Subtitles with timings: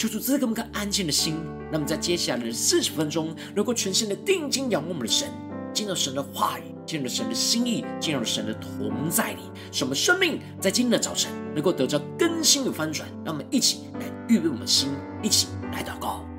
[0.00, 1.36] 求主赐给我们个安静的心。
[1.70, 5.28] 那么在接下来的四十分钟，能够全心的定睛仰望我们的神，
[5.74, 13.06] 进入神的话语，进入神的心意，进入神的同在里，什么生命在今天的早晨能够得到更新与翻转。
[13.26, 14.88] 让我们一起来预备我们的心，
[15.22, 16.29] 一起来祷告。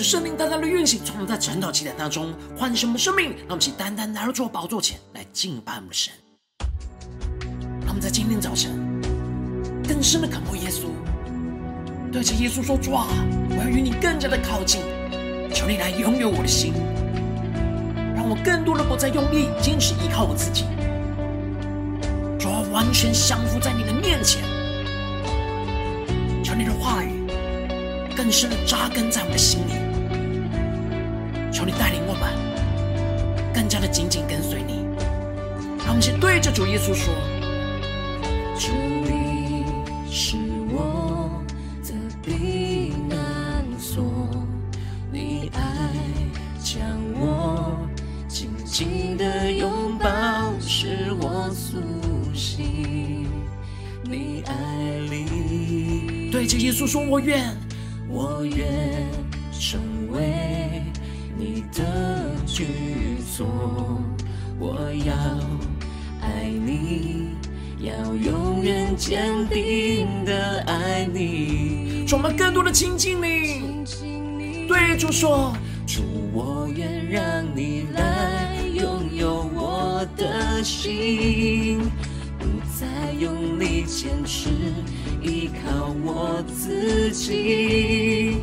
[0.00, 6.10] 可是圣灵单单的运行，从我们在晨祷祈祷当中唤醒我们生命，让我们一起单单来到主宝座前来敬拜我们的神。
[7.82, 8.80] 让我们在今天早晨
[9.86, 10.86] 更深的渴慕耶稣，
[12.10, 13.08] 对着耶稣说：“主啊，
[13.50, 14.80] 我要与你更加的靠近，
[15.52, 16.72] 求你来拥有我的心，
[18.16, 20.64] 让我更多的不再用力坚持依靠我自己，
[22.38, 24.42] 主啊，完全降服在你的面前，
[26.42, 27.20] 求你的话语。”
[28.16, 29.69] 更深的扎根在我们的心里，
[36.40, 37.12] 对着主耶稣说
[38.58, 38.72] ：“主，
[39.04, 39.62] 你
[40.10, 40.38] 是
[40.70, 41.44] 我
[41.84, 41.92] 的
[42.22, 44.02] 避难所，
[45.12, 45.60] 你爱
[46.58, 46.80] 将
[47.12, 47.78] 我
[48.26, 51.76] 紧紧的拥抱，使我苏
[52.32, 53.26] 醒。
[54.02, 57.54] 你爱里，对着耶稣说：我愿。”
[69.00, 72.04] 坚定的爱你。
[72.06, 75.56] 充满更多的亲近你，对主说：
[75.86, 76.02] 主，
[76.34, 77.22] 我愿让
[77.56, 81.80] 你来拥有我的心，
[82.38, 82.44] 不
[82.78, 84.50] 再用力坚持。
[85.22, 88.36] 依靠我自己，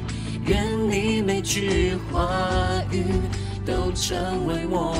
[0.48, 2.28] 愿你每句话
[2.92, 3.04] 语
[3.64, 4.98] 都成为我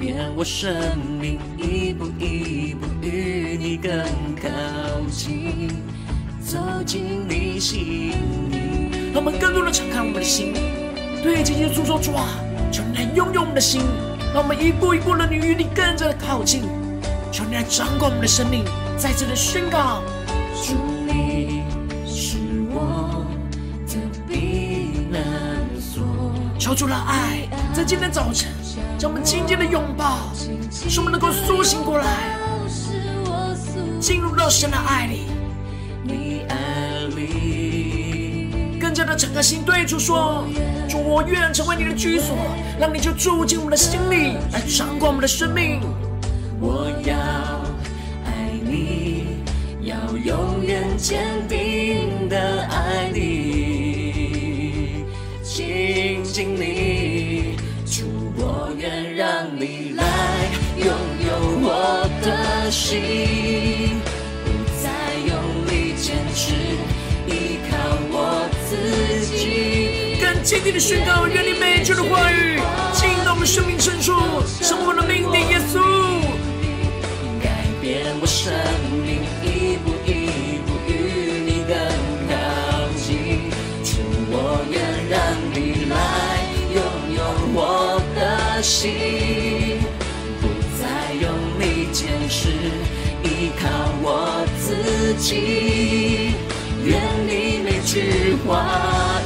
[0.00, 0.74] 变我生
[1.20, 3.92] 命，一步一步与你更
[4.34, 4.48] 靠
[5.10, 5.68] 近，
[6.40, 8.10] 走进你心
[8.50, 9.12] 里。
[9.12, 10.54] 让我们更多的敞开我们的心，
[11.22, 12.26] 对这些诉说主啊，
[12.72, 13.82] 求你来拥有我们的心，
[14.32, 16.62] 让我们一步一步的与你更加的靠近，
[17.30, 18.64] 求你来掌管我们的生命。
[18.96, 20.02] 在这里宣告，
[20.64, 20.76] 主，
[21.06, 21.60] 你
[22.06, 22.38] 是
[22.72, 23.22] 我
[23.86, 25.20] 的避难
[25.78, 26.02] 所。
[26.58, 28.50] 求主的爱在今天早晨
[28.98, 30.18] 将我们紧紧的拥抱，
[30.70, 32.38] 使我们能够苏醒过来，
[34.00, 35.26] 进入到神的爱里。
[38.80, 40.44] 更加的敞开心对主说：
[40.88, 42.36] 主，我愿成为你的居所，
[42.78, 45.80] 让你就住进我们的心里，来掌管我们的生命。
[46.60, 47.16] 我要
[48.24, 49.44] 爱你
[49.82, 49.96] 要。
[50.22, 53.09] 永远坚定的爱
[62.70, 64.00] 心，
[64.44, 64.50] 不
[64.80, 64.88] 再
[65.26, 65.34] 用
[65.66, 66.54] 力坚持，
[67.26, 67.76] 依靠
[68.12, 70.20] 我自己。
[70.20, 72.60] 更坚定的宣告，愿你每句的话语
[72.92, 74.12] 进到我们生命深处，
[74.62, 75.80] 生活的命定耶稣，
[77.42, 78.52] 改变我生
[79.04, 81.74] 命，一步一步与你更
[82.30, 82.32] 靠
[82.96, 83.50] 近。
[83.82, 83.98] 主，
[84.30, 84.80] 我愿
[85.10, 85.18] 让
[85.52, 85.56] 你
[85.90, 85.94] 来
[86.72, 86.78] 拥
[87.16, 87.18] 有
[87.52, 89.39] 我的心。
[94.10, 96.34] 我自己。
[96.84, 96.98] 愿
[97.28, 98.66] 你每句话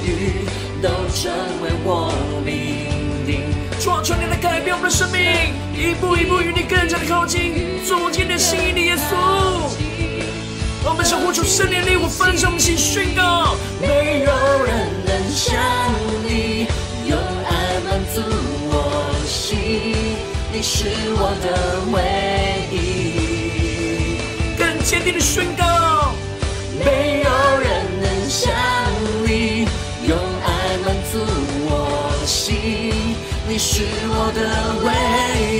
[0.04, 0.44] 语
[0.82, 1.32] 都成
[1.62, 2.12] 为我
[2.44, 2.92] 命
[3.24, 3.40] 定。
[3.80, 5.22] 主啊，求你来改变我们的生命，
[5.72, 9.16] 一步一步与你更加的靠近，做我今天的心意的耶稣。
[10.86, 14.30] 我们想呼求圣灵力，我分享我们心宣告，没有
[14.64, 15.56] 人能像
[16.26, 16.66] 你
[17.08, 18.20] 用爱满足
[18.68, 18.74] 我
[19.26, 19.56] 心，
[20.52, 20.84] 你是
[21.16, 21.96] 我的唯
[22.70, 23.03] 一。
[25.04, 26.14] 坚定的宣告，
[26.82, 27.30] 没有
[27.60, 28.50] 人能像
[29.26, 29.68] 你
[30.08, 31.18] 用爱满足
[31.68, 33.14] 我心，
[33.46, 34.40] 你是我的
[34.82, 34.88] 唯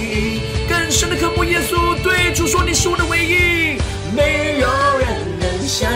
[0.01, 0.41] 一。
[0.67, 3.79] 更深的渴慕耶稣，对主说，你是我的唯一。
[4.17, 4.67] 没有
[4.99, 5.91] 人能像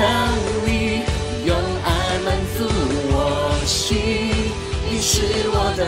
[0.66, 1.00] 你
[1.46, 2.68] 用爱满足
[3.10, 3.96] 我心，
[4.90, 5.22] 你是
[5.54, 5.86] 我的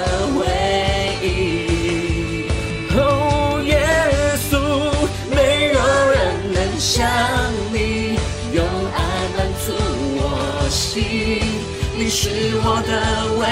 [12.22, 12.28] 是
[12.62, 13.48] 我的唯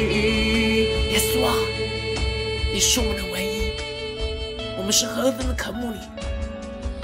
[0.00, 1.12] 一。
[1.12, 1.52] 耶稣啊，
[2.72, 3.72] 你是我们的唯一，
[4.78, 5.98] 我们是何等的渴慕你，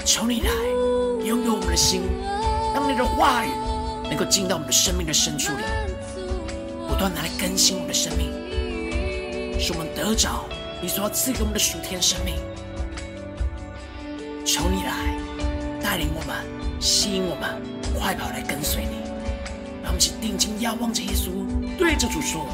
[0.03, 0.49] 求你来。
[1.23, 2.01] 拥有我们的心，
[2.73, 3.49] 让你的话语
[4.05, 5.61] 能够进到我们的生命的深处里，
[6.87, 8.31] 不断的来更新我们的生命，
[9.59, 10.43] 使我们得着
[10.81, 12.33] 你所要赐给我们的属天生命。
[14.43, 14.89] 求你来
[15.83, 16.35] 带领我们，
[16.81, 17.61] 吸引我们，
[17.93, 19.04] 快跑来跟随你。
[19.85, 21.29] 让我们请定睛仰望着耶稣，
[21.77, 22.47] 对着主说：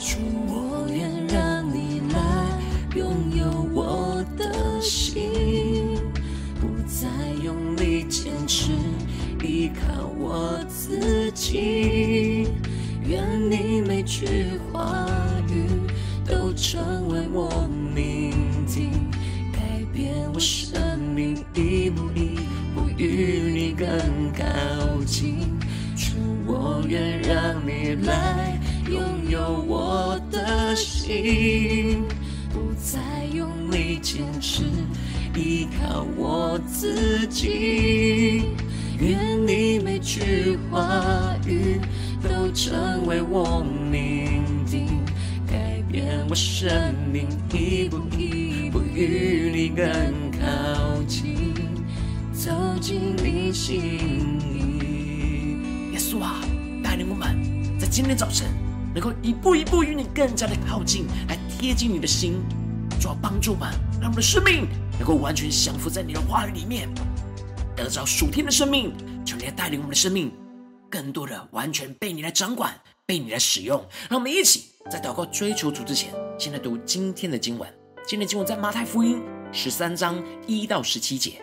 [0.00, 0.18] 主，
[0.48, 2.58] 我愿让你来
[2.96, 5.96] 拥有我的心。
[6.60, 7.06] 不再
[7.40, 8.72] 用力坚持，
[9.44, 12.48] 依靠我自己。
[13.06, 14.26] 愿你每句
[14.72, 15.06] 话
[15.48, 15.68] 语
[16.26, 18.32] 都成为我命
[18.66, 18.90] 定，
[19.52, 19.60] 改
[19.92, 22.40] 变我生命一步一
[22.74, 24.21] 步与你更。
[26.92, 32.04] 愿让你来拥有我的心，
[32.52, 33.00] 不再
[33.32, 34.64] 用力坚持。
[35.34, 38.42] 依靠我自己，
[38.98, 41.80] 愿你每句话语
[42.22, 44.86] 都成为我命定，
[45.46, 46.70] 改变我生
[47.10, 49.86] 命，一步一步与你更
[50.30, 51.54] 靠近，
[52.34, 52.50] 走
[52.82, 54.51] 进你心里。
[57.78, 58.48] 在今天早晨
[58.94, 62.42] 能够一步一步与你更加的靠近，来贴近你的心，
[63.00, 64.66] 主要帮助吧，让我们的生命。
[64.98, 66.88] 能够完全降服在你的话语里面，
[67.74, 68.92] 得着属天的生命，
[69.24, 70.30] 求你来带领我们的生命，
[70.88, 72.72] 更多的完全被你来掌管，
[73.04, 73.84] 被你来使用。
[74.08, 77.68] 让我们一起在祷告追求主之前，先来读今天的经文。
[78.06, 79.20] 今天的经文在马太福音
[79.50, 81.42] 十三章一到十七节。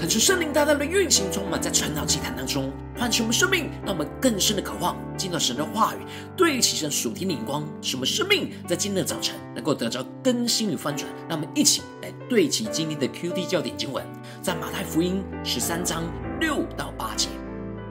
[0.00, 5.98] 可是圣灵大大的运行，充满在晨祷祭坛当中，唤醒我们生命，让我们更深的渴望进到神的话语，
[6.34, 11.06] 对齐神属天的眼光，使我们生命在今天的早晨能够得着更新与翻转。
[11.28, 14.02] 让我们一起来对齐今天的 QT 焦点经文，
[14.40, 16.02] 在马太福音十三章
[16.40, 17.28] 六到八节：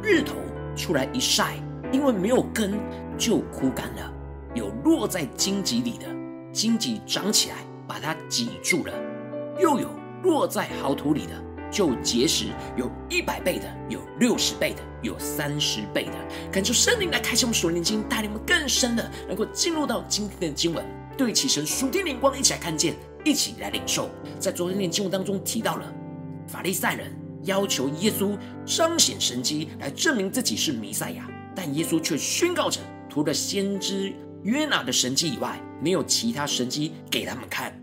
[0.01, 0.33] 日头
[0.75, 1.57] 出来一晒，
[1.91, 2.73] 因为没有根，
[3.19, 4.11] 就枯干了；
[4.55, 6.07] 有落在荆棘里的，
[6.51, 8.93] 荆棘长起来，把它挤住了；
[9.61, 9.87] 又有
[10.23, 11.49] 落在好土里的。
[11.71, 16.13] 就结实，有一百倍的，有六十倍的，有三十倍的。
[16.51, 20.83] 恳求圣灵来开启我们属灵经，带领我们更深的能够进入到今天的经文，
[21.17, 24.09] 对齐神属天灵光，一起来看见，一起来领受。
[24.39, 25.93] 在昨天的经文当中提到了，
[26.47, 27.11] 法利赛人
[27.43, 37.73] 要求耶稣彰显神迹来证明自己是弥赛亚，但耶稣却宣告着，除了先知约拿的神迹以外，没有其他神迹给他们看。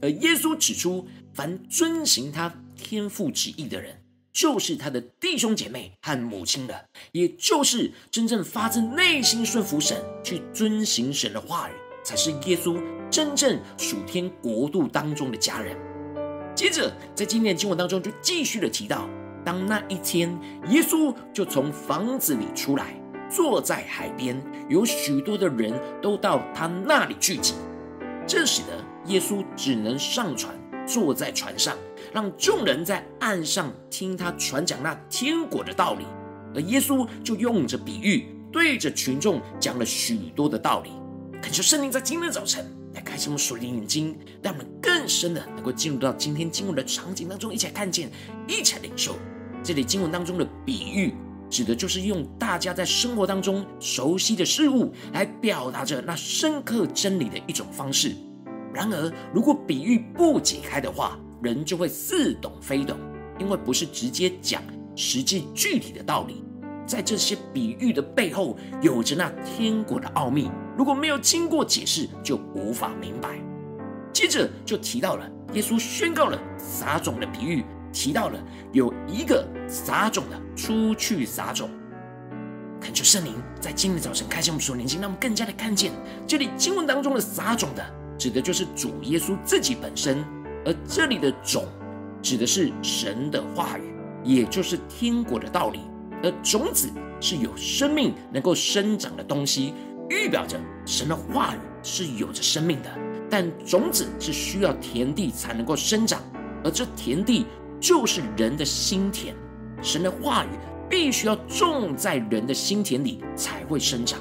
[0.00, 2.52] 而耶稣指出，凡遵行他。
[2.76, 4.02] 天父旨意的人，
[4.32, 11.72] 就是他的弟兄姐妹和母亲了，也就是真正发自内心顺服神、去遵行神的话语，
[12.04, 12.80] 才是耶稣
[13.10, 15.76] 真正属天国度当中的家人。
[16.54, 19.08] 接着，在今天的经文当中，就继续的提到，
[19.44, 20.30] 当那一天，
[20.68, 22.94] 耶稣就从房子里出来，
[23.30, 27.54] 坐在海边，有许多的人都到他那里聚集，
[28.26, 30.54] 这使得耶稣只能上船，
[30.86, 31.76] 坐在船上。
[32.12, 36.06] 让众人在岸上听他传讲那天国的道理，
[36.54, 40.92] 而耶稣就用着比喻，对着群众讲了许多的道理。
[41.42, 42.64] 恳求圣灵在今天早晨
[42.94, 48.10] 来开启我们属灵眼睛，让我们更深的能够进入到今天经文的场景当中，一起来看见，
[48.48, 49.16] 一起来领受。
[49.62, 51.12] 这里经文当中的比喻，
[51.50, 58.14] 指的就是用大家在生活当中熟悉的事物来表达着那深刻真理的一种方式。
[58.76, 62.98] 然而，如果比喻不解开的话，人就会似懂非懂，
[63.38, 64.62] 因为不是直接讲
[64.94, 66.44] 实际具体的道理，
[66.86, 70.50] 在这些比喻的背后，有着那天国的奥秘。
[70.76, 73.40] 如果没有经过解释，就无法明白。
[74.12, 77.64] 接着就提到了耶稣宣告了撒种的比喻，
[77.94, 78.38] 提到了
[78.74, 81.70] 有一个撒种的出去撒种。
[82.78, 85.90] 恳求圣灵在今天早晨开启我们属灵心，让我们更加的看见
[86.26, 87.82] 这里经文当中的撒种的，
[88.18, 90.24] 指的就是主耶稣自己本身。
[90.64, 91.64] 而这里的种，
[92.20, 93.94] 指的是神的话语，
[94.24, 95.80] 也就是天国的道理。
[96.22, 96.88] 而种子
[97.20, 99.74] 是有生命、能够生长的东西，
[100.10, 102.90] 预表着神的话语是有着生命的。
[103.30, 106.20] 但种子是需要田地才能够生长，
[106.64, 107.44] 而这田地
[107.80, 109.34] 就是人的心田。
[109.82, 110.48] 神的话语
[110.88, 114.18] 必须要种在人的心田里才会生长。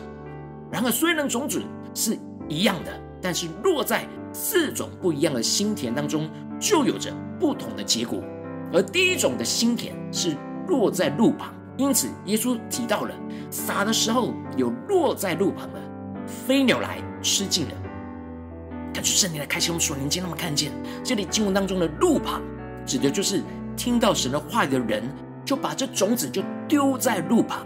[0.71, 2.17] 然而，虽然种子是
[2.49, 2.91] 一样的，
[3.25, 6.29] 但是落在四种不一样的心田当中，
[6.59, 8.21] 就有着不同的结果。
[8.71, 13.15] 而第一种的心田是落在路旁，因此耶稣提到了
[13.49, 15.81] 撒的时候有落在路旁的，
[16.27, 17.71] 飞鸟来吃尽了。
[18.93, 20.71] 感谢圣灵来开启我们属灵经，那么看见
[21.03, 22.43] 这里经文当中的路旁，
[22.85, 23.41] 指的就是
[23.75, 25.03] 听到神的话语的人，
[25.43, 27.65] 就把这种子就丢在路旁，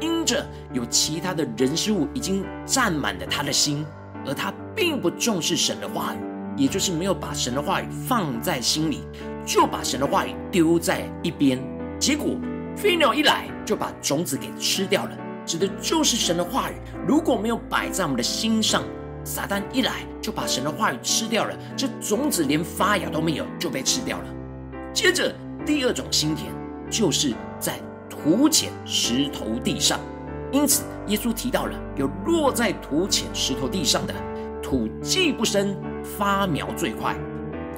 [0.00, 3.84] 因着有其他的人事物已经占满了他的心。
[4.26, 9.02] 而他并不重视神的话语，也就是没有把神的话语放在心里，
[9.44, 11.62] 就把神的话语丢在一边。
[11.98, 12.36] 结果
[12.76, 15.10] 飞鸟一来，就把种子给吃掉了。
[15.44, 16.74] 指的就是神的话语，
[17.06, 18.82] 如果没有摆在我们的心上，
[19.24, 24.24] 撒旦一来就把神的话语吃掉了，这种子连发芽都没有，就被吃掉了。
[24.92, 25.34] 接着
[25.66, 26.52] 第二种心田，
[26.90, 29.98] 就是在土浅石头地上。
[30.52, 34.14] 因此，耶稣提到了有落在土浅石头地上的
[34.62, 37.16] 土，既不深，发苗最快。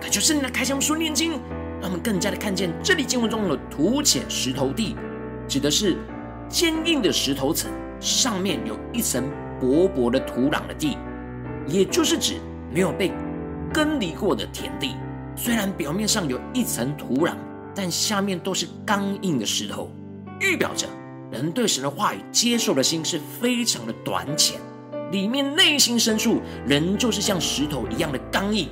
[0.01, 1.33] 可就是那开箱书念经，
[1.81, 4.97] 让我们更加的看见这里经文中的土浅石头地，
[5.47, 5.97] 指的是
[6.49, 9.25] 坚硬的石头层，上面有一层
[9.61, 10.99] 薄薄的土壤的地，
[11.69, 12.35] 也就是指
[12.73, 13.13] 没有被
[13.73, 14.97] 耕犁过的田地。
[15.37, 17.35] 虽然表面上有一层土壤，
[17.73, 19.91] 但下面都是刚硬的石头，
[20.41, 20.89] 预表着。
[21.35, 24.61] 人对神的话语接受的心是非常的短浅，
[25.11, 28.69] 里面内心深处，人就是像石头一样的刚硬，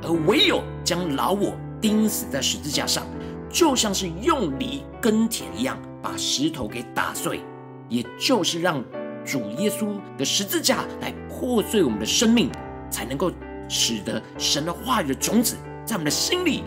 [0.00, 3.04] 而唯有将老我钉死在十字架上，
[3.50, 7.40] 就像是用犁耕田一样，把石头给打碎，
[7.88, 8.80] 也就是让
[9.24, 12.48] 主耶稣的十字架来破碎我们的生命，
[12.92, 13.32] 才能够
[13.68, 16.62] 使得神的话语的种子在我们的心里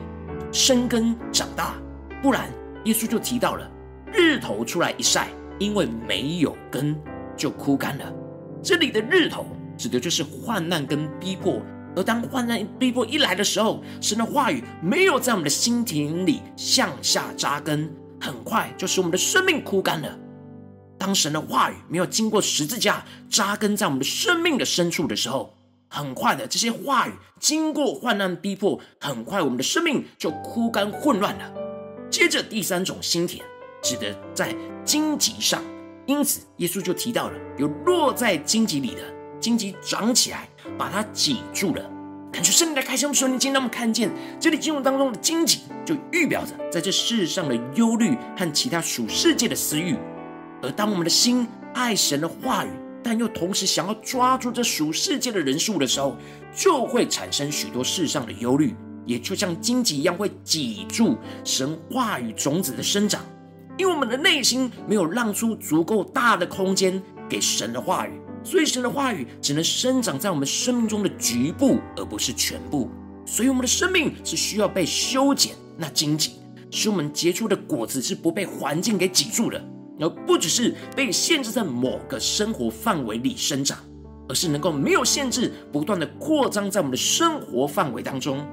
[0.51, 1.73] 生根长大，
[2.21, 2.49] 不然
[2.83, 3.71] 耶稣就提到了。
[4.11, 5.27] 日头出来一晒，
[5.59, 6.95] 因为没有根，
[7.35, 8.13] 就枯干了。
[8.63, 9.45] 这里的日头
[9.77, 11.61] 指的就是患难跟逼迫
[11.95, 20.17] 而当患难逼迫一来的时候，神的话语没有在我们的心田里向下扎根，很快就使我们的生命枯干了。
[20.97, 25.53] 当神的话语没有经过十字架扎根在我们的生命的深处的时候，
[25.89, 31.53] 很快的这些话语经过患难逼迫，很快我们的生命就枯干混乱了。
[32.09, 33.45] 接着第三种心田，
[33.85, 34.51] 指的在
[34.83, 35.61] 荆棘上，
[36.07, 39.01] 因此耶稣就提到了有落在荆棘里的。
[39.39, 41.91] 荆棘长起来，把它挤住了。
[42.31, 49.95] 感觉圣灵的开箱说：“你今天让我们看见这里经文当中的荆棘，就预表着在这世上的忧虑和其他属世界的私欲。
[50.63, 52.69] 而当我们的心爱神的话语，
[53.03, 56.17] 但又同时想要抓住这属世界的人数的时候，
[56.55, 63.23] 就会产生许多世上的忧虑，也就像荆棘一样，会挤住神话语种子的生长。
[63.77, 72.91] 因为我们的内心没有让出足够大的空间给神的话语。”所以，神的话语只能生长在我们生命中的局部，而不是全部。
[73.25, 76.33] 所以，我们的生命是需要被修剪，那荆棘
[76.69, 79.59] 使我们结出的果子是不被环境给挤住的，
[79.99, 83.79] 而不只是被限制在某个生活范围里生长，
[84.29, 88.45] 而是能够没有限制，不断的扩张在我们的生活范围当中。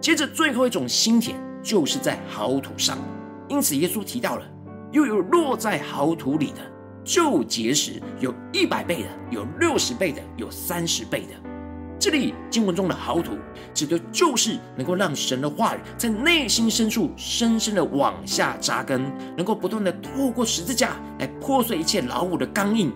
[0.00, 2.96] 接着，最后一种心田就是在好土上，
[3.48, 4.44] 因此耶稣提到了，
[4.92, 6.60] 又有落在豪土里的。
[7.04, 11.28] 就结实，有一百倍的，有六十倍的，有三十倍的。
[11.98, 13.32] 这里经文中的豪土，
[13.72, 22.92] 指的就是能够让神的话语在内心深处深深的往下扎根，能够不断的透过十字架来破碎一切老我的刚硬，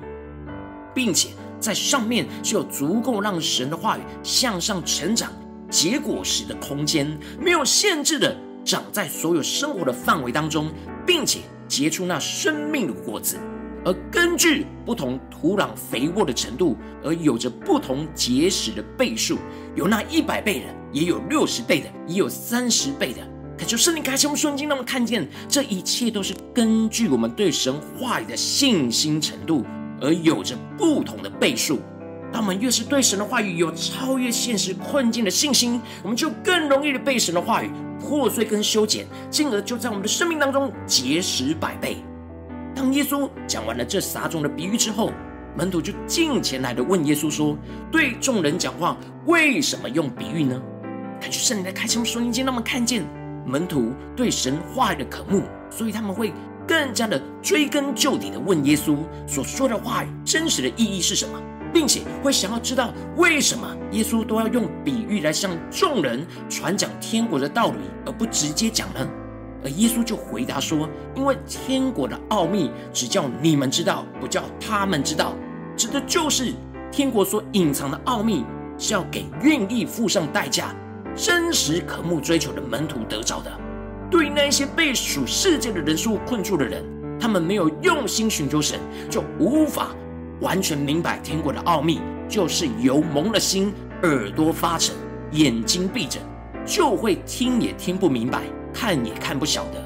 [0.94, 5.32] 并且在上面是有足够让神的话语向上成长、
[5.70, 10.70] 结果实的空间，没有限制的长在所有生活的范围当中，
[11.06, 13.38] 并且结出那生命的果子。
[13.84, 19.38] 而根据不同土壤肥沃的程度，而有着不同结实的倍数，
[19.74, 23.20] 有那一百倍的，也有六十倍的，也有三十倍的。
[23.58, 29.64] 可就圣灵开启我们瞬间，让我们看见这一切都是根据我们对神话语的信心程度，
[30.00, 31.80] 而有着不同的倍数。
[32.32, 37.70] 当我们越是对神的话语有超越现实困境的信心，我们就更容易的被神的话语
[38.02, 41.98] 破碎跟修剪，进而就在我们的生命当中结实百倍。
[42.74, 45.12] 当耶稣讲完了这撒种的比喻之后，
[45.56, 47.56] 门徒就近前来的问耶稣说
[47.92, 50.60] ：“对众人讲话，为什么用比喻呢？”
[51.20, 53.04] 感觉圣灵在开启双眼睛，让我们看见
[53.46, 56.32] 门徒对神话语的渴慕，所以他们会
[56.66, 61.40] 更加的追根究底的问耶稣所说的话语真实的意义是什么，
[61.72, 69.08] 并且会想要知道为什么耶稣都要用比喻来向众人传讲天国的道理，而不直接讲呢？
[69.64, 75.34] 而耶稣就回答说：“因为天国的奥秘只叫你们知道，不叫他们知道。
[75.76, 76.52] 指的就是
[76.90, 78.44] 天国所隐藏的奥秘，
[78.76, 80.74] 是要给愿意付上代价、
[81.14, 83.50] 真实渴慕追求的门徒得着的。
[84.10, 86.84] 对于那些被属世界的人数困住的人，
[87.20, 89.94] 他们没有用心寻求神，就无法
[90.42, 92.00] 完全明白天国的奥秘。
[92.28, 94.94] 就是由蒙了心，耳朵发沉，
[95.32, 96.18] 眼睛闭着，
[96.66, 98.42] 就会听也听不明白。”
[98.74, 99.84] 看也看不晓得，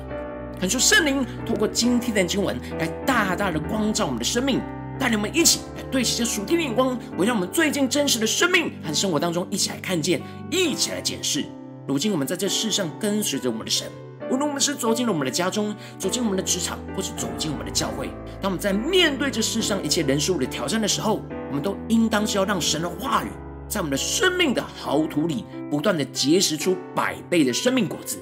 [0.61, 4.61] 恳求圣灵透过今天的经文来大大的光照我们的生命，
[4.97, 11.45] 带领我们一起来对齐这属天的眼光，围绕我们最近真实的生命和生活当中一起来看见，一起来检视。
[11.89, 13.89] 如今我们在这世上跟随着我们的神，
[14.31, 18.09] 无论我们是走进了我们的家中，走进我们的职场，或是走进我们的教会，
[18.41, 23.29] 当我们在面对这世上一切人事物的挑战的时候，我们都应当是要让神的话语
[23.69, 28.19] 在我们的生命的豪土里，不断的结实出百倍的生命果子。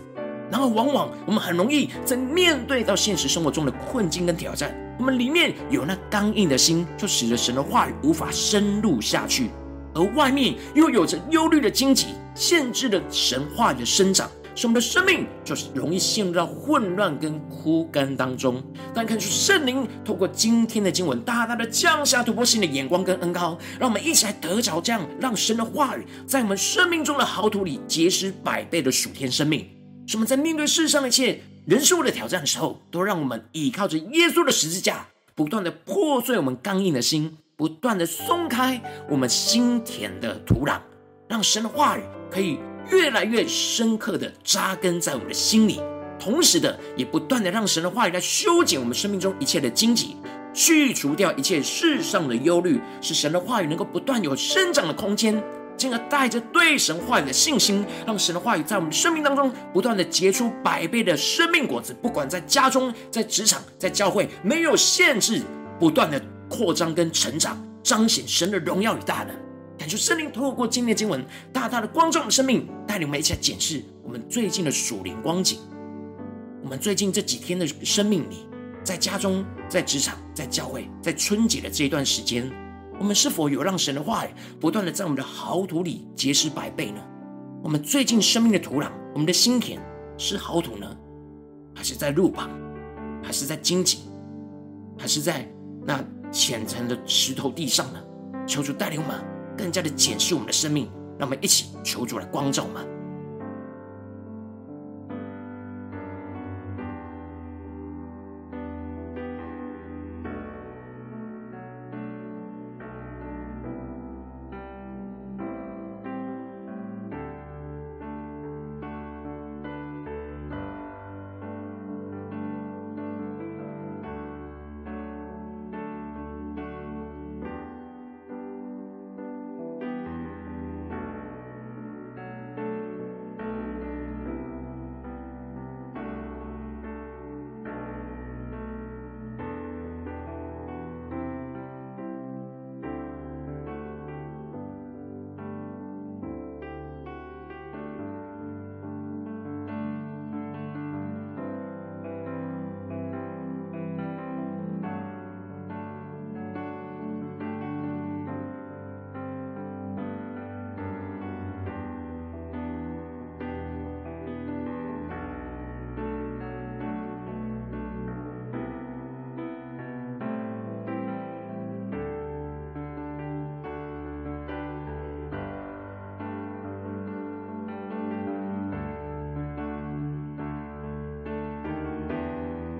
[0.50, 9.48] 然后，往往我们很容易在面对到现实生活中的困境跟挑战，我们里面有那刚硬的心，就使得神的话语无法深入下去；
[9.94, 18.62] 而外面又有着忧虑的荆棘，限制了神话语的生长，使我们的生命就是容易陷入到混乱跟枯干当中。
[18.94, 29.68] 但看出圣灵透过今天的经文，大大的降下突破性的眼光跟恩膏，让我们一起来得着这样，让神的话语在我们生命中的好土里结实百倍的属天生命。
[30.06, 40.78] 使我们在面对世上一切人事物的挑战的时候，都让我们依靠着耶稣的十字架，不断的破碎我们刚硬的心，不断的松开我们心田的土壤，
[41.26, 42.58] 让神的话语可以
[42.90, 45.80] 越来越深刻的扎根在我们的心里，
[46.18, 50.16] 同时的也不断的让神的话语来修剪我们生命中一切的荆棘，
[50.52, 55.42] 去除掉一切世上的忧虑，使神的话语能够不断有生长的空间。
[55.76, 61.92] 进而带着对神话语的信心，让神的话语在我们生命当中不断的结出百倍的生命果子。
[62.00, 65.42] 不管在家中、在职场、在教会，没有限制，
[65.80, 69.43] 不断的扩张跟成长，彰显神的荣耀与大能。
[69.84, 75.58] 感谢圣灵透过今天的经文，大大的光照我们生命，带领我们一起来检视我们最近的属灵光景。
[76.62, 78.48] 我们最近这几天的生命里，
[78.82, 82.50] 在家中、在职场、在教会、在春节的这一段时间，
[82.98, 87.02] 我们是否有让神的话语不断的在我们的好土里结实百倍呢？
[87.62, 89.78] 我们最近生命的土壤，我们的心田
[90.16, 90.96] 是好土呢，
[91.74, 92.48] 还是在路旁，
[93.22, 93.98] 还是在荆棘，
[94.98, 95.46] 还是在
[95.84, 98.02] 那浅层的石头地上呢？
[98.46, 99.22] 求主带领我们
[99.56, 102.93] 更加的检视我们的生命，让我们一起求主来光照我们。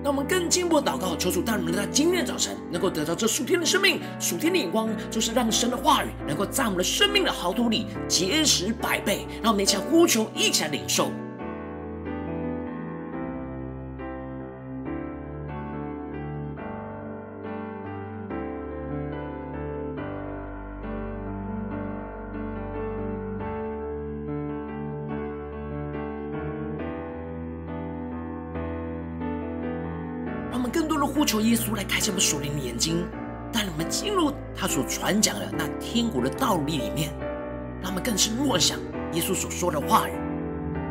[0.05, 9.25] 让我们更进一步祷告，求主带领我们在今天的早晨能够得到这数天的生命、数天的眼光，就是让神的话语能够在我们的生命的豪土里结实百倍。
[9.41, 11.09] 让我们一起来呼求，一起来领受。
[31.65, 33.07] 稣来开启我们属灵的眼睛，
[33.51, 37.11] 带我们进入他所传讲的那天国的道理里面，
[37.81, 38.77] 让我们更是默想
[39.13, 40.11] 耶稣所说的话语，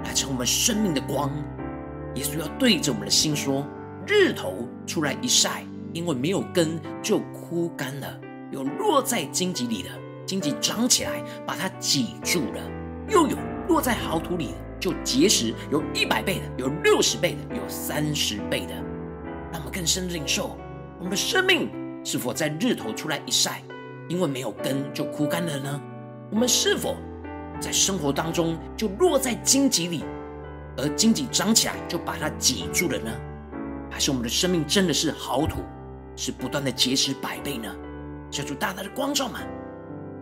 [0.04, 1.30] 来成我们生命的光。
[2.16, 3.64] 耶稣要对着我们的心说：
[4.04, 8.08] 日头出来一晒，因为没有根就枯干了；
[8.50, 9.90] 有落在荆棘里的，
[10.26, 12.60] 荆棘长起来把它挤住了；
[13.08, 13.36] 又有
[13.68, 18.74] 落在好土里的，就结实，有一百倍的，有六十倍的，有三十倍的。
[19.52, 20.56] 让我们更深的领受，
[20.98, 21.70] 我们的生命
[22.04, 23.62] 是否在日头出来一晒，
[24.08, 25.80] 因为没有根就枯干了呢？
[26.30, 26.96] 我们是否
[27.60, 30.04] 在生活当中就落在荆棘里，
[30.76, 33.10] 而荆棘长起来就把它挤住了呢？
[33.90, 35.60] 还是我们的生命真的是好土，
[36.16, 37.74] 是不断的结实百倍呢？
[38.30, 39.40] 求主大大的光照们，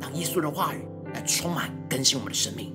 [0.00, 2.74] 让耶稣的话语来充满更新我们的生命。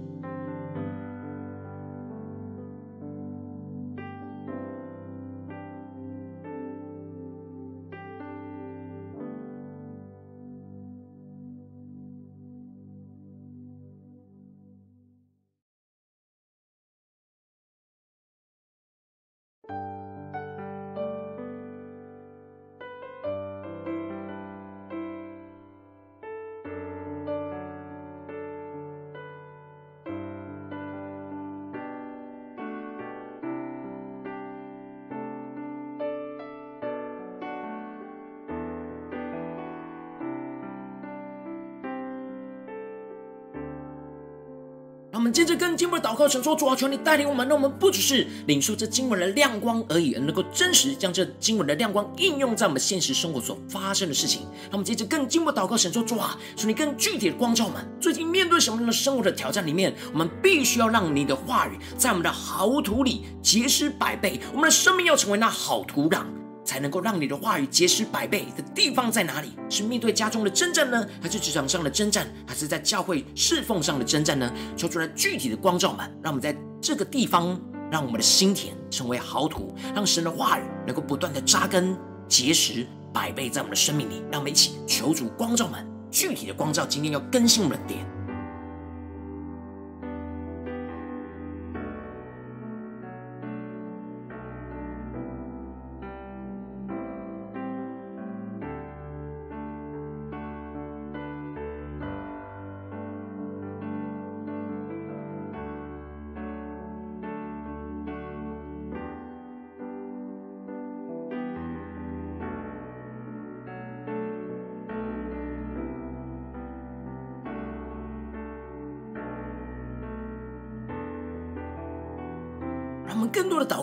[45.37, 54.41] 接着跟经文的祷告，神说：主啊，求你带领我们，让我们不只是领受这经文的亮光而已，而能够真实将这经文的亮光应用在我们现实生活所发生的事情。
[54.63, 57.87] 让我们接着更进一步祷告，神说：主啊，求你更具体的光照我们。
[58.01, 64.39] 最近面对什么样的生活的挑战里面，我们必须要让你的话语在我们的好土里结实百倍。
[64.53, 66.25] 我们的生命要成为那好土壤。
[66.67, 69.53] 才能够让你的话语结实百倍的地方在哪里？
[69.69, 74.51] 是面对家中的征战呢，还是职场上的征战，还是在教会侍奉上的征战呢？
[74.75, 77.57] 求出来具体的光照们，让我们在这个地方，
[77.89, 84.21] 让我们的心田成为好土，让神的话语能够不断的扎根结实百倍在我们的生命里。
[84.29, 88.05] 让我们一起求主光照们，具体的光照，今天要更新我们的点。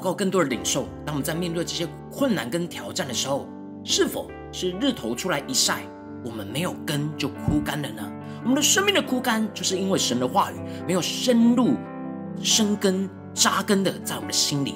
[0.05, 0.87] 告，更多的领受。
[1.07, 3.49] 当我们在面对这些困难跟挑战的时候，
[3.83, 5.81] 是否是日头出来一晒，
[6.23, 8.13] 我们没有根就枯干了呢？
[8.43, 11.75] 我们的生命的枯干，就是因为神的话语没有深入
[12.43, 14.75] 生根、扎根的在我们的心里。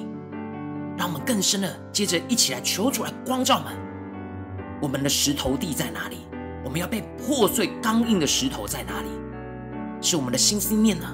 [0.97, 3.71] 让我们更深的，接着一起来求主来光照们。
[4.81, 6.17] 我们的石头地在哪里？
[6.65, 9.07] 我们要被破碎刚硬的石头在哪里？
[10.01, 11.05] 是我们的心思念呢？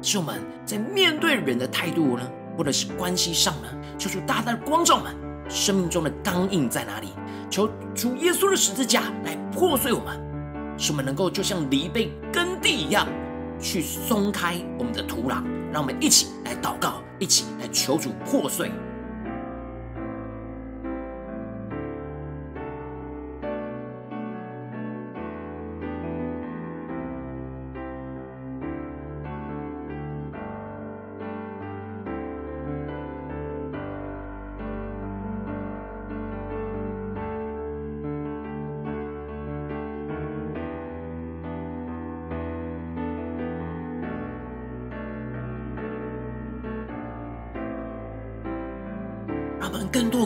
[0.00, 2.30] 是我们在面对人的态度呢？
[2.56, 3.68] 或者是关系上呢？
[3.98, 5.14] 求主大大的光照们，
[5.48, 7.08] 生命中的刚硬在哪里？
[7.50, 10.20] 求主耶稣的十字架来破碎我们，
[10.76, 13.06] 使我们能够就像离被耕地一样，
[13.60, 15.42] 去松开我们的土壤。
[15.72, 18.70] 让我们一起来祷告，一起来求主破碎。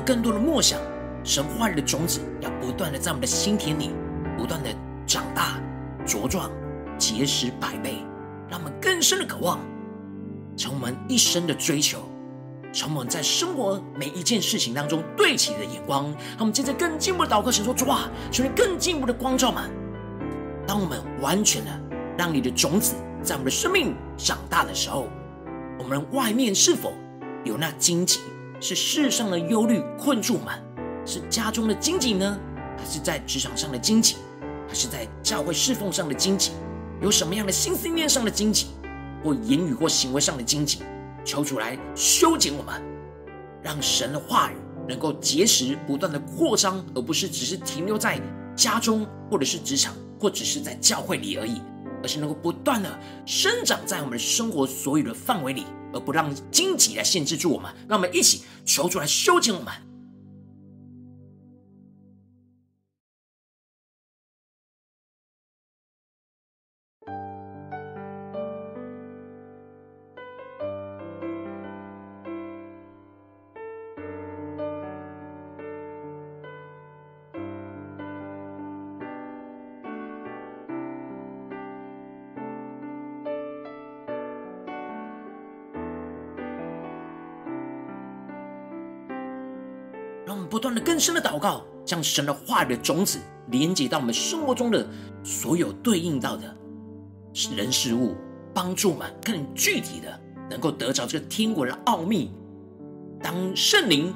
[0.08, 0.80] 更多的默想，
[1.22, 3.90] 神话语的种子要不断的在我们的心田里
[4.38, 4.70] 不断的
[5.06, 5.60] 长大
[6.06, 6.50] 茁壮，
[6.96, 7.96] 结实百倍，
[8.48, 9.58] 让我们更深的渴望，
[10.56, 11.98] 从我们一生的追求，
[12.72, 19.70] 从我们在生活每一件事情当中对齐的眼光，让我们接着更进一步的祷告，神说：主啊，求你更进一步的光照们。
[20.66, 21.70] 当我们完全的
[22.16, 25.06] 让你的种子在我们的生命长大的时候，
[25.78, 26.94] 我们外面是否
[27.44, 28.20] 有那荆棘？
[28.60, 30.54] 是世上的忧虑困住我们？
[31.06, 32.38] 是家中的荆棘呢？
[32.76, 34.16] 还是在职场上的荆棘？
[34.66, 36.52] 还是在教会侍奉上的荆棘？
[37.00, 38.66] 有什么样的心思念上的荆棘，
[39.22, 40.80] 或言语或行为上的荆棘？
[41.24, 42.82] 求主来修剪我们，
[43.62, 44.56] 让神的话语
[44.88, 48.20] 能够结实不断的扩张，而不是只是停留在
[48.56, 51.62] 家中，或者是职场，或只是在教会里而已，
[52.02, 55.64] 而是能够不断的生长在我们生活所有的范围里。
[55.92, 59.72] 而不让荆棘来限制住我们，让我们一起求主来修剪我们。
[90.98, 93.18] 深的祷告，将神的话语的种子
[93.50, 94.86] 连接到我们生活中的
[95.22, 96.56] 所有对应到的
[97.56, 98.16] 人事物，
[98.54, 102.30] 帮助我们更具体的能够得着这个天国的奥秘。
[103.22, 104.14] 当圣灵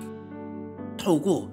[0.96, 1.48] 透过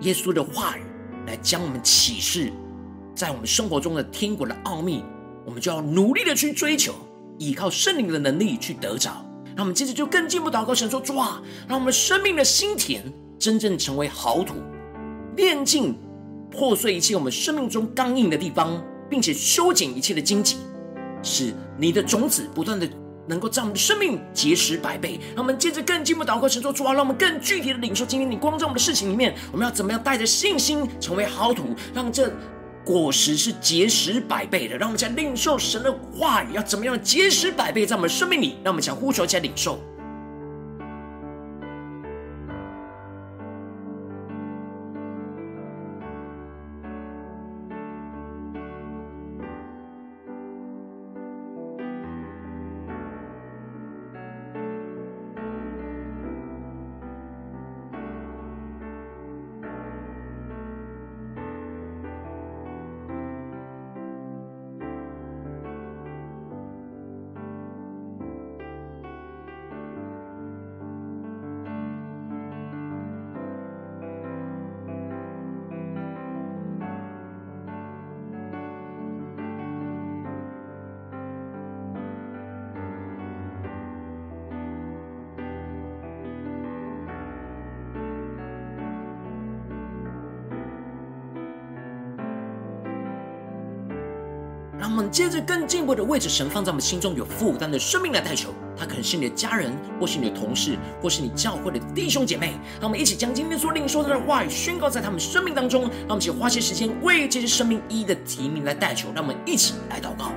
[0.00, 0.82] 耶稣的话语
[1.26, 2.50] 来将我们启示
[3.14, 5.04] 在我们生活中的天国的奥秘，
[5.44, 6.94] 我们就要努力的去追求，
[7.38, 9.24] 依靠圣灵的能力去得着。
[9.54, 13.02] 那我们接着就更进一步祷告，神说：主啊，让我们生命的心田。
[13.40, 14.56] 真正成为好土，
[15.34, 15.96] 炼净
[16.50, 20.58] 破碎一切我们生命中刚硬的地方，并且修剪一切的荆棘，
[21.22, 22.86] 使你的种子不断的
[23.26, 25.18] 能够在我们的生命结实百倍。
[25.34, 32.30] 让我们接着更进一步祷告，神说主啊，让我们更具体的领受今天你光照我们的事情里面，我们要怎么样带着信心成为好土，让这
[32.84, 34.76] 果实是结实百倍的。
[34.76, 38.56] 让我们在领受神的话语，要怎么样结实百倍在我们的生命里？
[38.62, 39.80] 让我们想呼求，起来领受。
[94.80, 102.54] 让我们接着更进一步的为着神放在我们心中有负担的生命来代求，他可能是你的家人，或是你的同事，或是你教会的弟兄姐妹。
[102.80, 105.82] 让我们一起将今天所领受的话语宣告在他们生命当中。
[105.82, 109.08] 让我们一起花些时间为这些生命一一的提名来代求。
[109.14, 110.32] 让我们一起来祷告。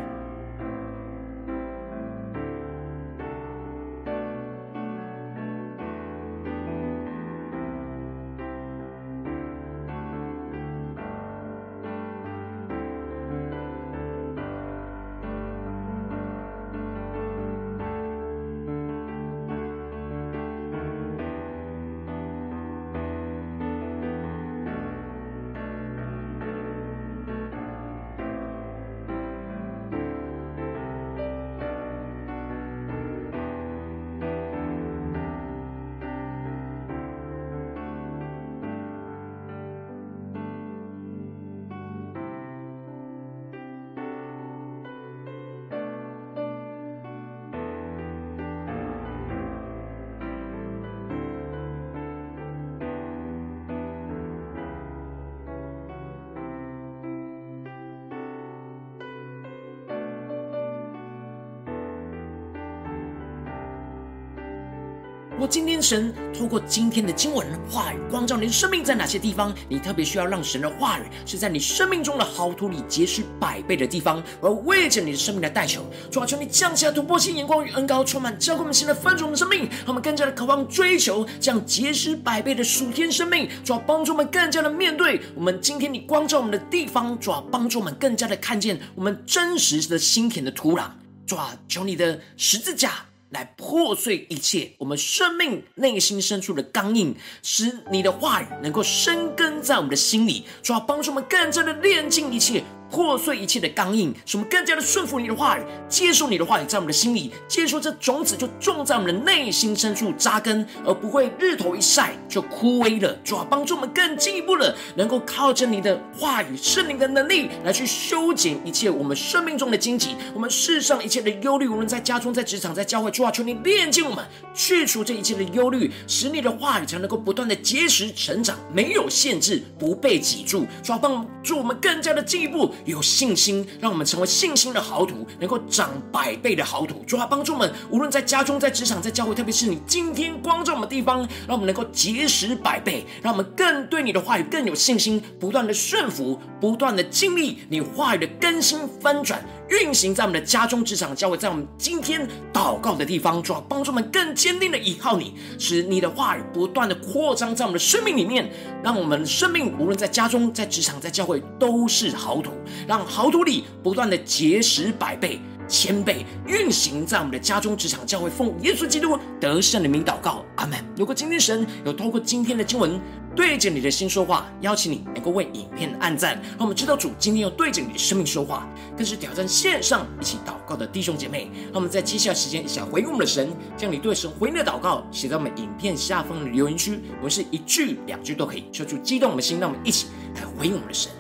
[65.84, 90.86] 神透过今天的经文话语光照你的生命，在哪些地方你特别需要让神的话语是在你生命中的好土里结实百倍的地方，而为着你的生命来代求，主啊，求你降下突破性眼光与恩膏，充满教会我们新的翻转的生命，让我们更加的渴望追求这样结实百倍的属天生命，主啊，帮助我们更加的面对我们今天你光照我们的地方，主啊，帮助我们更加的看见我们真实的心田的土壤，
[91.26, 93.06] 主啊，求你的十字架。
[93.34, 102.64] 来破碎一切我们生命内心深处的刚硬，使你的话语能够生根在我们的心里，主要帮助我们更真的炼净一切。
[102.94, 113.18] 破碎一切的刚硬，使我们更加的顺服你的话语，接受你的话语在我们的心里，接受这种子就种在我们的内心深处扎根，而不会日头一晒就枯萎了。
[113.24, 130.68] 主啊，帮助我们更进一步的，能够靠着你的话语、圣灵的能力来去修剪一切我们生命中的荆棘，我们世上一切的忧虑，无论在家中、在职场、在教会，主啊，求你炼净我们，去除这一切的忧虑，使你的话语才能够不断的结实成长，没有限制，不被挤住。
[130.84, 132.72] 主啊，帮助我们更加的进一步。
[132.86, 137.04] 有信心，让我们成为信心的豪土，能够长百倍的豪土。
[137.06, 149.44] 主啊，帮助我们，无论在家中、在职场、在教会，特别是你今天光照我们的地方，让我们能够结实百倍，让我们更对你的话语更有信心，不断的顺服，不断的经历你话语的更新翻转。
[149.70, 158.52] 运行在我们的家中、职场、教会，在我们今天祷告的地方，主要帮助我们更坚定的依靠你，使你的话语不断的扩张在我们的生命里面，
[158.84, 162.52] 让我们生命无论在家中、在职场、在教会都是豪土，
[162.88, 170.78] 让豪土里不断的结实百倍、千倍，运行在我们的家中、职场、教会，奉耶稣基督得胜的名祷告，阿门。
[170.96, 173.00] 如果今天神有透过今天的经文，
[173.36, 181.50] 对着你的心说话，邀请你能够为影片按赞，让我们知道主今天要对着你的生命说话，更是挑战线上一起祷告的弟兄姐妹。
[181.66, 191.12] 让我们在接下来时间想回应我们的神，将你对神回应的祷告写在我们影片下方的留言区，我们是一句两句都可以，说出激动我们的心，让我们一起来回应我们的神。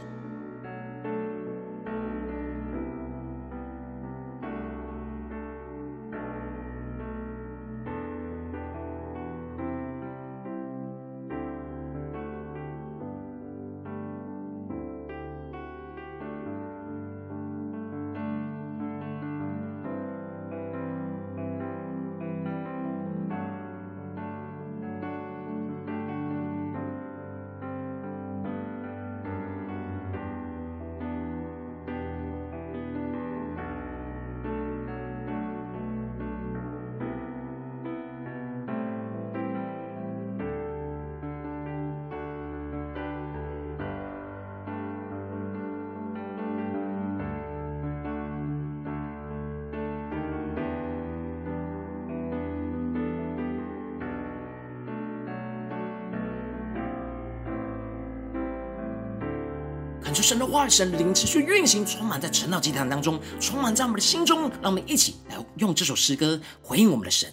[60.24, 64.50] 神的话语，神的灵持续运行，充满在晨祷祭坛当中，充满在我们的心中。
[64.62, 67.30] 让我们一起来用这首诗歌回应我们的神。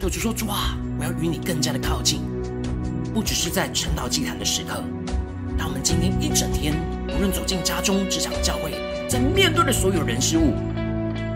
[0.00, 2.20] 就主说：主啊，我要与你更加的靠近，
[3.14, 4.82] 不只是在晨祷祭坛的时刻。
[5.56, 6.74] 让我们今天一整天，
[7.14, 8.72] 无论走进家中、职场、教会，
[9.08, 10.54] 在面对的所有人事物，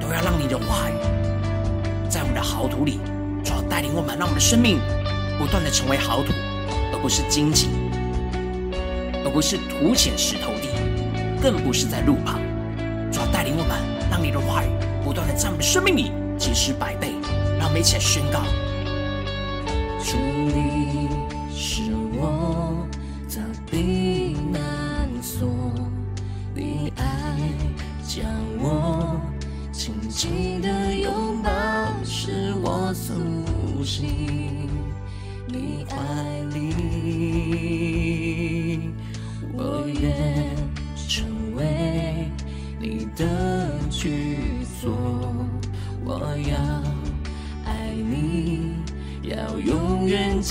[0.00, 0.94] 都要让你的话语
[2.10, 2.98] 在我们的好土里，
[3.44, 4.78] 主要带领我们，让我们的生命
[5.38, 6.32] 不断的成为好土，
[6.92, 7.68] 而不是荆棘。
[9.32, 10.68] 不是土捡石头地，
[11.40, 12.38] 更不是在路旁。
[13.10, 13.78] 主要带领我们，
[14.10, 14.68] 让你的话语
[15.02, 17.14] 不断的在我们生命里结实百倍。
[17.58, 18.42] 让我们一起来宣告：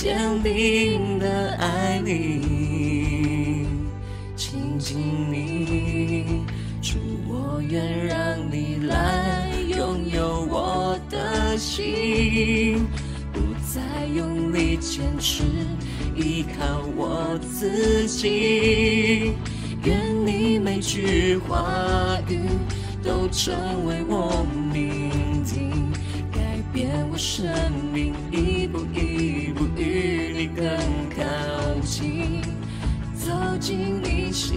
[0.02, 3.68] 坚定的爱你，
[4.34, 4.98] 亲近
[5.30, 6.44] 你，
[6.82, 6.98] 主，
[7.28, 8.18] 我愿让
[8.50, 12.84] 你来拥有我的心，
[13.32, 13.38] 不
[13.72, 13.80] 再
[14.12, 15.44] 用力坚持。
[16.16, 19.34] 依靠我自己，
[19.84, 22.40] 愿你每句话语
[23.04, 23.54] 都成
[23.86, 24.44] 为我
[24.74, 25.12] 命
[25.44, 25.70] 定，
[26.32, 27.46] 改变我生
[27.92, 28.61] 命，一
[30.42, 30.66] 你更
[31.14, 31.22] 靠
[31.84, 32.42] 近，
[33.14, 33.30] 走
[33.60, 34.56] 进你心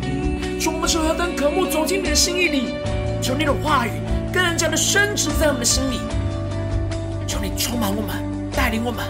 [0.00, 0.60] 里。
[0.60, 2.74] 主，我们说要当渴慕走进你的心意里，
[3.20, 3.90] 求你的话语
[4.32, 5.98] 更加的深植在我们的心里，
[7.26, 8.22] 求你充满我们。
[8.54, 9.04] 带领我们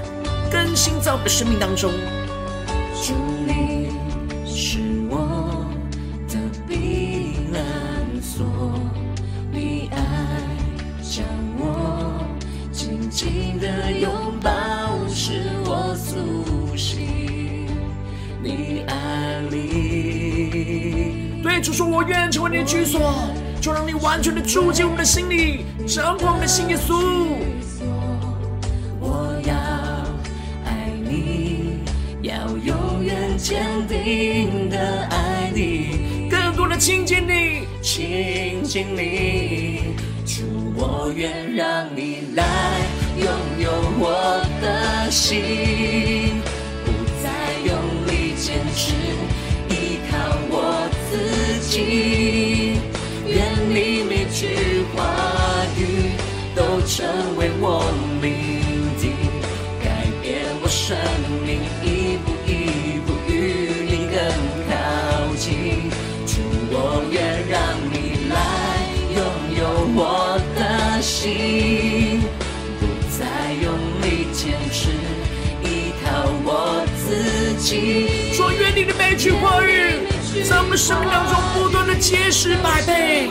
[0.51, 1.93] 更新在我们的生命当中。
[21.59, 23.13] 对主说：“我愿成为你的居所，
[23.61, 27.27] 就让你完全的住进我们的心里，掌管我们的心，耶稣。”
[29.01, 29.53] 我要
[30.65, 31.81] 爱你，
[32.23, 34.79] 要永远坚定的
[35.11, 40.45] 爱你，更多的亲近你，亲近你，主，
[40.77, 42.45] 我愿让你来
[43.17, 43.27] 拥
[43.59, 45.43] 有我的心，
[80.69, 83.31] 们的生命当中不断的结实百倍，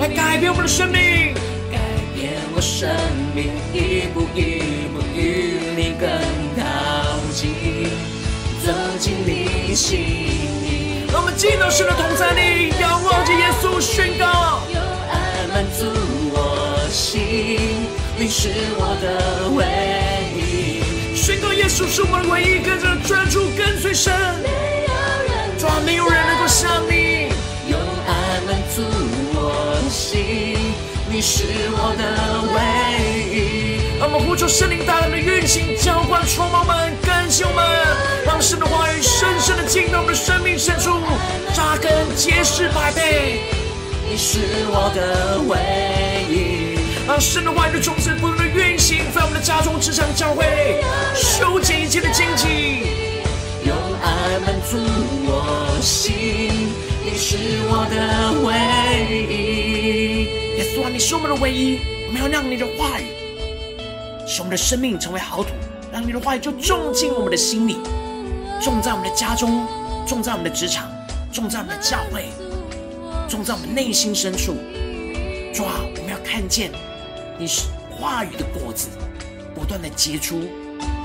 [0.00, 1.32] 来改变我们的生命，
[1.70, 1.78] 改
[2.12, 2.90] 变我生
[3.32, 6.10] 命，一步一步与你更
[6.58, 6.64] 靠
[7.32, 7.88] 近，
[8.64, 11.06] 走进你心里。
[11.12, 15.86] 让我们进到神的同在里，仰望着耶稣宣告，有爱满足
[16.32, 16.88] 我。
[16.90, 17.86] 心，
[18.18, 19.64] 你是我的唯
[20.34, 21.14] 一。
[21.14, 24.12] 宣告耶稣是我们的唯一，跟着专注跟随神。
[25.58, 27.28] 主啊，没有人能够像你，
[27.68, 28.82] 用爱满足
[29.32, 30.74] 我心，
[31.10, 32.04] 你是我的
[32.52, 32.56] 唯
[33.34, 33.98] 一。
[33.98, 37.64] 让我们呼求圣灵大能的运行，浇灌充满们，更新我们，
[38.26, 41.00] 让神的话语深深的进到我们的生命深处，
[41.54, 43.40] 扎根结实百倍。
[44.10, 45.56] 你是我的唯
[46.28, 46.76] 一。
[47.08, 50.82] 让神的话语的种子不断的运行在我们的家中、职场、教会，
[51.14, 52.82] 修剪一切的荆棘，
[53.64, 54.76] 用爱满足
[55.80, 56.14] 心。
[57.04, 57.36] 你是
[57.68, 58.52] 我的唯
[59.26, 60.24] 一，
[60.58, 61.78] 耶稣啊，你是我们的唯一。
[62.08, 63.04] 我们要让你的话语
[64.26, 65.50] 使我们的生命成为好土，
[65.92, 67.78] 让你的话语就种进我们的心里，
[68.62, 69.66] 种在我们的家中，
[70.06, 70.88] 种在我们的职场，
[71.32, 72.26] 种在我们的教会，
[73.28, 74.54] 种在我们内心深处。
[75.52, 76.70] 主啊，我们要看见。
[77.38, 78.88] 你是话语的果子，
[79.54, 80.40] 不断的结出，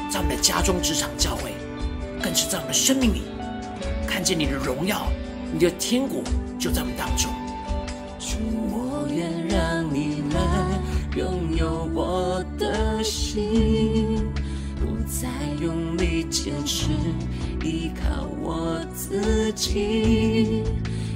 [0.10, 1.52] 在我们的家中、职场、教会，
[2.22, 3.24] 更是在我们的生命里，
[4.12, 5.08] 看见你的荣耀，
[5.54, 6.22] 你的天国
[6.60, 7.32] 就在我们当中。
[8.20, 8.36] 主，
[8.70, 10.42] 我愿让你来
[11.16, 14.22] 拥有我的心，
[14.76, 15.30] 不再
[15.62, 16.90] 用力坚持，
[17.64, 20.64] 依靠我自己，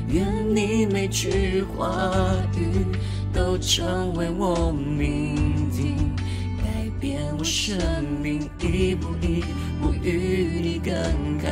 [0.08, 0.26] 愿
[0.56, 2.10] 你每句话
[2.58, 2.86] 语。
[3.34, 6.16] 都成为我命定，
[6.58, 7.78] 改变我生
[8.24, 9.44] 命，一步一
[9.82, 10.94] 步与你更
[11.38, 11.50] 靠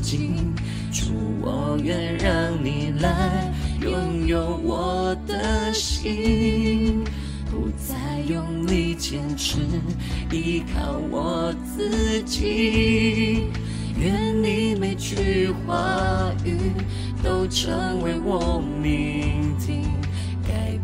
[0.00, 0.54] 近。
[0.96, 7.04] 主，我愿让你来拥有我的心，
[7.50, 9.58] 不再用力坚持，
[10.32, 13.48] 依靠我自己。
[14.00, 16.56] 愿你每句话语
[17.22, 19.84] 都成为我命定。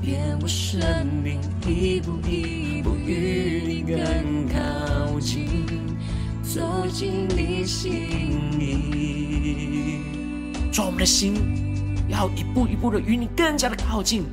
[0.00, 0.80] 变我生
[1.22, 5.46] 命，一步一步与你更靠近，
[6.54, 7.90] 走进你心
[8.58, 10.02] 里。
[10.70, 11.34] 做我们的心
[12.10, 14.24] 要一步一步的与你更加的靠近。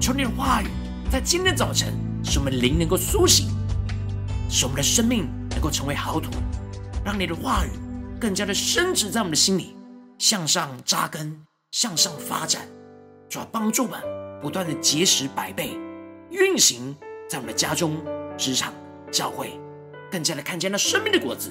[0.00, 0.66] 求你的话语
[1.12, 1.92] 在今天早晨，
[2.24, 3.50] 使我们灵能够苏醒，
[4.48, 6.30] 使我们的生命能够成为好土，
[7.04, 7.70] 让你的话语
[8.18, 9.76] 更加的深植在我们的心里，
[10.16, 12.62] 向上扎根，向上发展，
[13.28, 14.00] 主要帮助我们。
[14.40, 15.76] 不断的结实百倍，
[16.30, 16.96] 运行
[17.28, 17.98] 在我们的家中、
[18.38, 18.72] 职场、
[19.10, 19.58] 教会，
[20.10, 21.50] 更加的看见那生命的果子，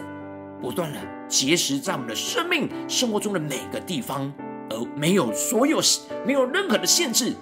[0.62, 4.32] 不断的结实在我们的生命生活中的每个地方，
[4.70, 5.80] 而没有所有
[6.26, 7.34] 没有任何的限制，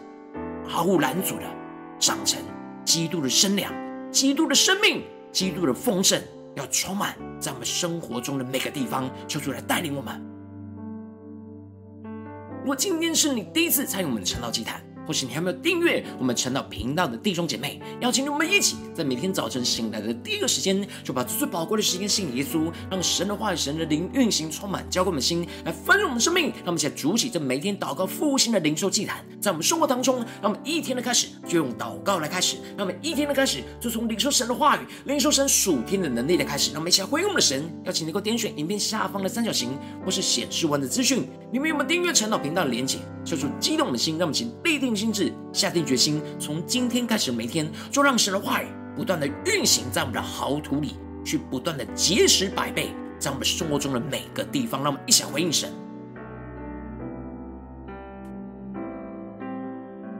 [0.68, 1.44] 毫无拦阻的
[2.00, 2.42] 长成
[2.84, 3.72] 基督的身量、
[4.12, 6.22] 基督的生命、基督的丰盛，
[6.56, 10.22] 要充满在我们生活中的每个地方，求主来带领我们。
[12.62, 26.46] 如果今天是你第一次参与我们的晨祷祭坛，或是你还没有订阅我们陈祷频道的弟兄姐妹，邀请你们一起在每天早晨醒来的第一个时间，就把最宝贵的时间献给耶稣，让神的话语、神的灵运行充满，浇灌我们心，来丰盛我们生命。
[26.46, 36.72] 让我们一起筑起这每天祷告复兴的灵修祭坛，在我们生活当中，让我们一天的开始就用祷告来开始，让我们一天的开始就从领受神的话语、领受神属天的能力的开始。
[36.72, 42.98] 让我们一起来回应我们的神，邀请能够点选影片下方的三角形，或是显示完的资讯，里面有没有订阅陈祷频道的连结？
[43.26, 55.72] 求主激动的心，让我们请立定心智，下定决心，从今天开始每天就让神的话语不断的运行在我们的豪土里，去不断的结实百倍，在我们生活中的每个地方，让我们一起来回应神。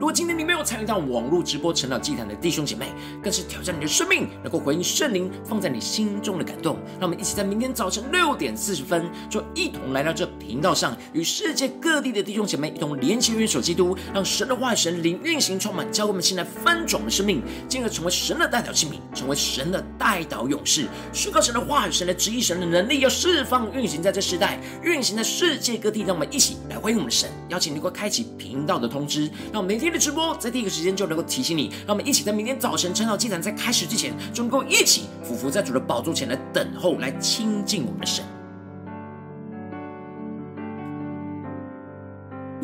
[0.00, 0.33] 如果今天
[0.64, 2.86] 参与到网络直播晨祷祭坛的弟兄姐妹，
[3.22, 6.76] 更是挑战你的生命，能够回应圣灵放在你心中的感动。
[6.98, 26.04] 让我们一起在明天早晨六点四十分，就一同来到这频道上，与世界各地的弟兄姐妹一同连接、元首基督，让神的话语、神灵运行充满，教我们现在翻转我们生命，进而成为神的代祷器皿，成为神的代祷勇士，宣告神的话语、神的旨意、神的能力，要释放运行在这世代，运行在世界各地。
[26.04, 38.24] 让我们一起来回应我们的神，邀请你能够开启频道的通知，让我们每天的直播在第一个时间就能够提醒你，让我们一起在明天早晨晨祷祭坛在开始之前，就能够一起俯伏在主的宝座前来等候，来亲近我们的神。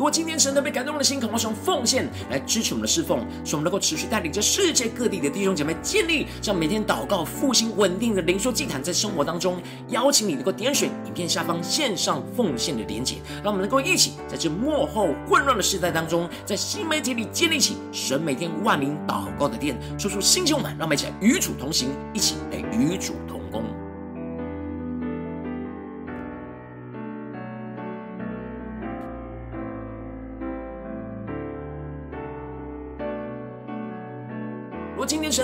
[0.01, 23.61] 如果今天神特别感动的心，渴望用奉献来支持我们的侍奉，使我们能够持续带领着世界各地的弟兄姐妹建立这样每天祷告复兴稳定的灵修祭坛，在生活当中，邀请你能够点选影片下方线上奉献的连结，让我们能够一起在这幕后混乱的时代当中，在新媒体里建立起神每天万名祷告的殿，说出新旧满，让我们一起来与主同行，一起来与主同工。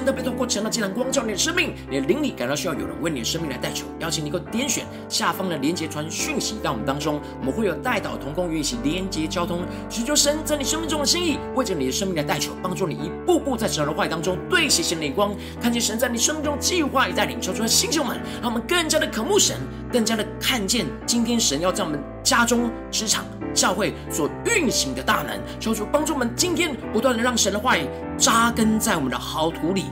[0.07, 19.57] 特别透过晨祷祭坛光照你的生命，你的灵里感到需要有人为你的生命来代求，邀请你够点选下方的连结传讯息到我们当中，我们会有代祷同工与你一起连结交通，寻求神在你生命中的心意，为着你的生命来代求，帮助你一步步在神的话语当中对齐神的光，看见神在你生命中计划与带领，求出来星球们，让我们更加的渴慕神，
[19.91, 23.23] 更加的看见今天神要在我们家中、职场、
[23.53, 29.85] 教会所运行的大能，求主帮助我们今天不断的让神的话语扎根在我们的好土里，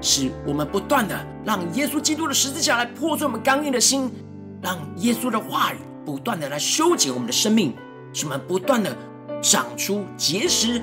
[0.00, 4.10] 使我们不断的让耶稣基督的十字架来破碎我们刚硬的心，
[4.60, 7.72] 让耶稣的话语不断的来修剪我们的生命，
[8.12, 8.92] 使我们不断的
[9.40, 10.82] 长出结实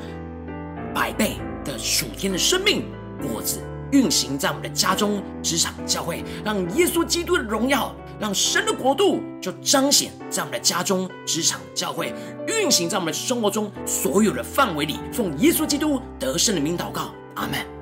[0.96, 1.36] 百倍
[1.66, 2.86] 的属天的生命
[3.22, 3.60] 果子，
[3.92, 7.94] 运行在我们的家中、职场、教会，让耶稣基督的荣耀。
[8.20, 12.12] 让神的国度就彰显在我们的家中、职场、教会，
[12.48, 14.98] 运行在我们的生活中所有的范围里。
[15.14, 17.77] 奉耶稣基督得胜的名祷告，阿门。